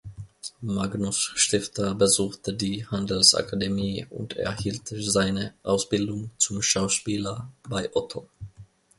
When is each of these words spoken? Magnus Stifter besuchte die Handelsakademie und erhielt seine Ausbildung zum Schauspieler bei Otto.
Magnus 0.63 1.31
Stifter 1.35 1.93
besuchte 1.93 2.55
die 2.55 2.87
Handelsakademie 2.87 4.07
und 4.09 4.35
erhielt 4.35 4.87
seine 4.87 5.53
Ausbildung 5.61 6.31
zum 6.39 6.63
Schauspieler 6.63 7.51
bei 7.69 7.87
Otto. 7.93 8.27